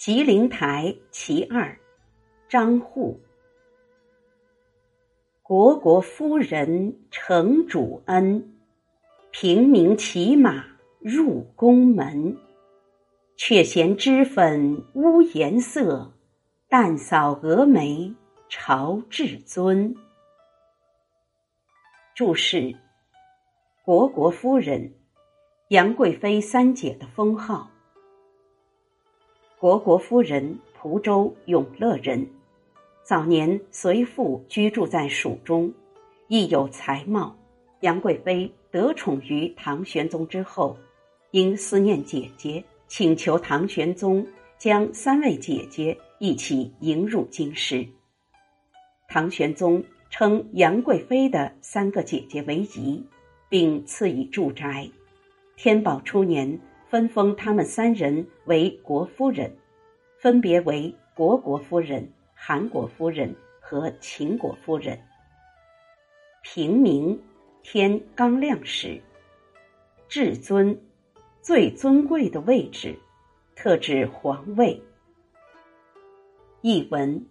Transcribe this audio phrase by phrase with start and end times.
[0.00, 1.78] 吉林台其二，
[2.48, 3.20] 张祜。
[5.42, 8.56] 国国夫人承主恩，
[9.30, 10.64] 平民骑马
[11.00, 12.34] 入宫门。
[13.36, 16.10] 却嫌脂粉污颜色，
[16.66, 18.14] 淡扫蛾眉
[18.48, 19.94] 朝至尊。
[22.14, 22.74] 注释：
[23.84, 24.94] 国国夫人，
[25.68, 27.70] 杨贵妃三姐的封号。
[29.60, 32.26] 国国夫人，蒲州永乐人，
[33.02, 35.70] 早年随父居住在蜀中，
[36.28, 37.36] 亦有才貌。
[37.80, 40.78] 杨贵妃得宠于唐玄宗之后，
[41.32, 47.86] 因思念姐姐，请求唐玄宗将三位姐姐一起迎入京师。
[49.08, 53.04] 唐玄宗称杨贵妃的三个姐姐为姨，
[53.50, 54.88] 并赐以住宅。
[55.54, 56.58] 天宝初年。
[56.90, 59.56] 分封他们三人为国夫人，
[60.18, 65.00] 分别为虢国夫人、韩国夫人和秦国夫人。
[66.42, 67.16] 平明，
[67.62, 69.00] 天刚亮时。
[70.08, 70.76] 至尊，
[71.40, 72.98] 最尊贵的位置，
[73.54, 74.82] 特指皇位。
[76.60, 77.24] 译文：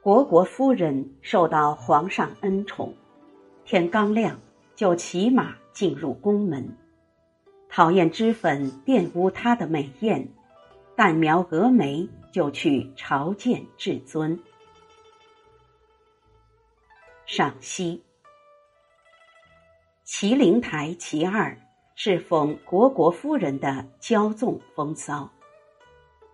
[0.00, 2.94] 虢国夫人受到皇上恩宠，
[3.64, 4.38] 天刚亮
[4.76, 6.72] 就骑马进入宫门。
[7.78, 10.28] 讨厌脂粉玷污她的美艳，
[10.96, 14.36] 淡描蛾眉就去朝见至尊。
[17.24, 18.02] 赏析：
[20.04, 21.56] 麒麟台其二
[21.94, 25.30] 是讽虢国夫人的骄纵风骚。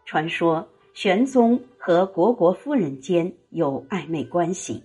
[0.06, 4.82] 传说玄宗和虢国夫人间有暧昧关系。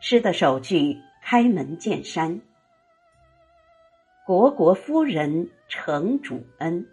[0.00, 2.36] 诗的首句开门见山。
[4.26, 6.84] 虢国夫人承主恩，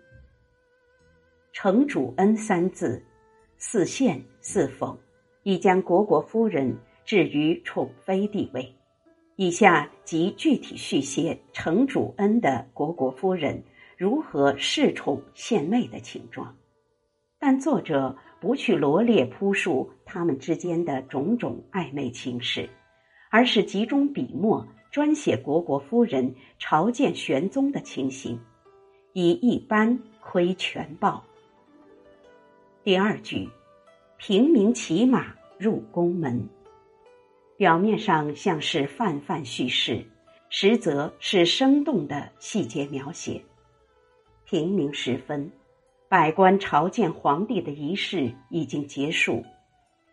[1.51, 3.03] 承主恩三字，
[3.57, 4.95] 似羡似讽，
[5.41, 8.71] 已将虢国夫人置于宠妃地位。
[9.35, 13.63] 以下即具体续写承主恩的虢国夫人
[13.97, 16.55] 如何恃宠献媚的情状，
[17.39, 22.69] 但作者不去罗列铺述他们之间的种种暧昧情事，
[23.31, 24.63] 而是集中笔墨。
[24.93, 28.39] 专写虢国夫人朝见玄宗的情形，
[29.13, 31.25] 以一般窥全报。
[32.83, 33.49] 第二句，
[34.19, 36.47] 平民骑马入宫门，
[37.57, 40.05] 表面上像是泛泛叙事，
[40.51, 43.43] 实则是生动的细节描写。
[44.45, 45.51] 平明时分，
[46.07, 49.43] 百官朝见皇帝的仪式已经结束，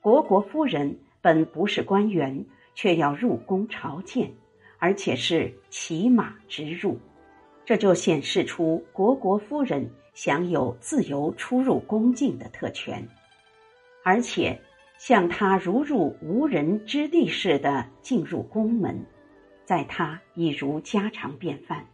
[0.01, 4.33] 虢国夫人本不是官员，却要入宫朝见。
[4.81, 6.99] 而且是骑马直入，
[7.65, 13.07] 这就显示出虢国夫人享有自由出入宫境的特权，
[14.03, 14.59] 而且
[14.99, 19.05] 像她如入无人之地似的进入宫门，
[19.67, 21.87] 在她已如家常便饭。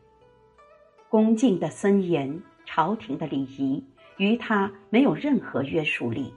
[1.08, 3.84] 宫禁的森严，朝廷的礼仪，
[4.16, 6.32] 于她没有任何约束力。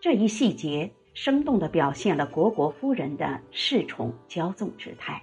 [0.00, 5.20] 这一细节生动地表现了虢国夫人的恃宠骄纵之态。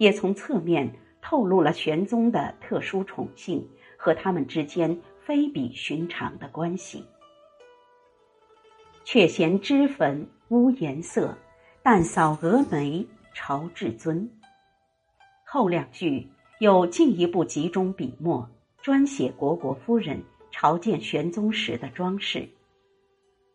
[0.00, 0.90] 也从侧面
[1.20, 3.68] 透露了玄宗的特殊宠幸
[3.98, 7.04] 和他们之间非比寻常的关系。
[9.04, 11.36] 却嫌脂粉污颜色，
[11.82, 14.30] 淡扫蛾眉朝至尊。
[15.44, 16.26] 后两句
[16.60, 18.48] 又进一步集中笔墨，
[18.80, 22.48] 专写虢国夫人朝见玄宗时的装饰。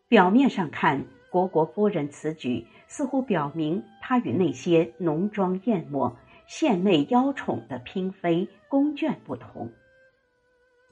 [0.06, 6.16] 表面上看，虢国夫人此举似乎表明她与那些浓妆艳抹。
[6.46, 9.70] 献媚邀宠的嫔妃宫眷不同，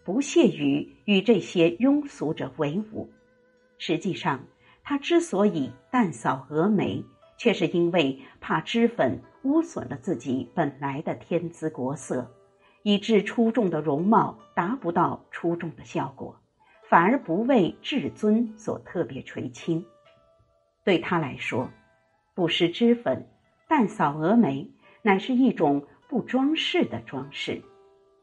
[0.05, 3.09] 不屑于与这些庸俗者为伍。
[3.79, 4.45] 实际上，
[4.83, 7.05] 他之所以淡扫蛾眉，
[7.39, 12.31] 却是因为怕脂粉污损了自己本来的天姿国色，
[12.83, 16.37] 以致出众的容貌达不到出众的效果，
[16.89, 19.85] 反而不为至尊所特别垂青。
[20.85, 21.71] 对他来说，
[22.35, 23.29] 不施脂粉，
[23.69, 24.69] 淡扫蛾眉。
[25.07, 27.61] 乃是一种不装饰的装饰，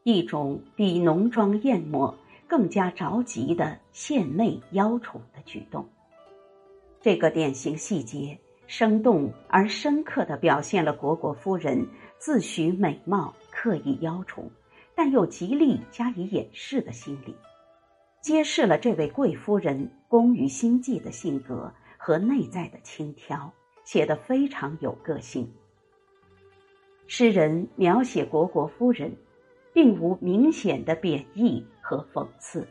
[0.02, 2.12] 一种比浓妆艳抹
[2.48, 5.88] 更加着急的献媚邀宠的举动。
[7.00, 8.36] 这个典型细节，
[8.66, 11.86] 生动而深刻地表现了虢国夫人
[12.18, 14.50] 自诩美貌、刻意邀宠，
[14.92, 17.36] 但又极力加以掩饰的心理，
[18.20, 23.52] 揭示了这位贵夫人工于心计的性格和内在的轻佻，
[23.84, 25.48] 写得非常有个性。
[27.14, 29.14] 诗人描写虢国夫人，
[29.74, 32.66] 并无明显的贬义和讽刺，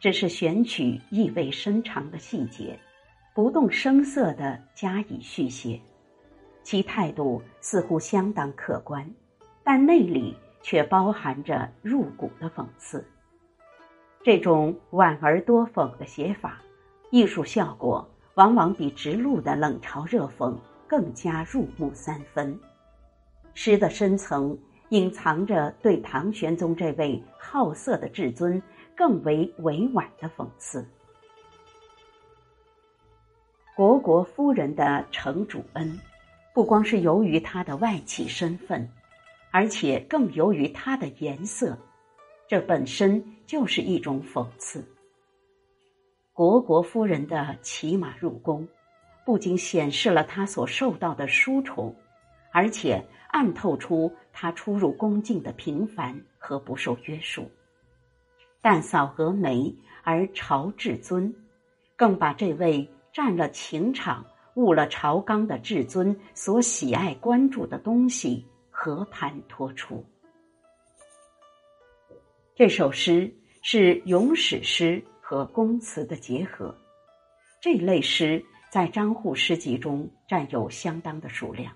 [0.00, 2.80] 只是选取意味深长的细节，
[3.34, 5.78] 不动声色地加以续写，
[6.62, 9.06] 其态度似乎相当客观，
[9.62, 13.06] 但内里却包含着入骨的讽刺。
[14.22, 16.62] 这种婉而多讽的写法，
[17.10, 20.56] 艺术效果往往比直露的冷嘲热讽
[20.88, 22.58] 更加入木三分。
[23.54, 24.58] 诗的深层
[24.90, 28.62] 隐藏着对唐玄宗这位好色的至尊。
[28.94, 30.86] 更为委婉的讽刺。
[33.74, 35.98] 虢国夫人的程主恩，
[36.54, 38.86] 不光是由于她的外戚身份，
[39.50, 41.76] 而且更由于她的颜色，
[42.46, 44.84] 这本身就是一种讽刺。
[46.34, 48.68] 虢国夫人的骑马入宫，
[49.24, 51.96] 不仅显示了她所受到的殊宠，
[52.52, 57.50] 而且暗透出他出入宫境的平凡和不受约束。
[58.60, 61.34] 但扫蛾眉而朝至尊，
[61.96, 70.04] 更把这位占了情场、误了朝纲的至尊所喜爱关注的东西和盘托出。
[72.54, 76.76] 这首诗是咏史诗和宫词的结合，
[77.60, 81.74] 这类诗在张祜诗集中占有相当的数量，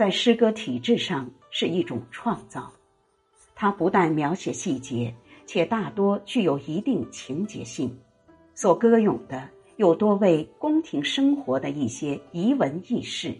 [0.00, 2.72] 在诗歌体制上是一种创造。
[3.54, 5.14] 它不但描写细节。
[5.44, 7.94] 且大多具有一定情节性，
[8.54, 13.34] 所歌咏的又多为宫廷生活的一些遗文轶事。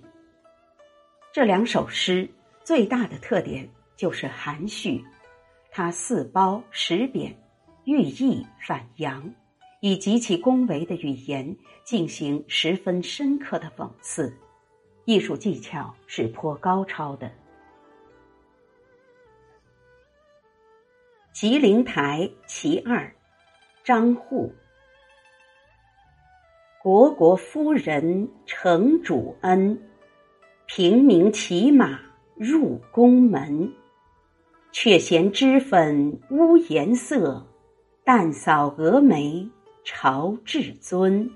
[1.32, 2.28] 这两首诗
[2.62, 3.66] 最大的特点
[3.96, 5.02] 就是含蓄，
[5.70, 7.34] 它四褒十贬，
[7.84, 9.32] 寓意反扬，
[9.80, 14.36] 以极其恭维的语言进行十分深刻的讽刺，
[15.04, 17.26] 艺术技巧是颇高超的。
[21.32, 22.98] 《吉林台·其二》，
[23.82, 24.52] 张祜。
[26.82, 29.80] 虢国夫人承主恩，
[30.66, 32.00] 平民骑马
[32.36, 33.72] 入宫门。
[34.72, 37.44] 却嫌脂粉污颜色，
[38.04, 39.48] 淡扫蛾眉
[39.82, 41.28] 朝至尊。